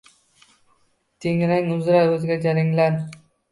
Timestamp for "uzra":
1.77-2.01